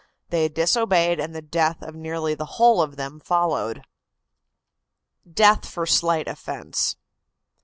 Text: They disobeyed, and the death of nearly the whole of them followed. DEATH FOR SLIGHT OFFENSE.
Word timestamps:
They 0.31 0.49
disobeyed, 0.49 1.19
and 1.19 1.35
the 1.35 1.43
death 1.43 1.83
of 1.83 1.93
nearly 1.93 2.33
the 2.33 2.57
whole 2.57 2.81
of 2.81 2.95
them 2.95 3.19
followed. 3.19 3.83
DEATH 5.31 5.69
FOR 5.69 5.85
SLIGHT 5.85 6.27
OFFENSE. 6.27 6.95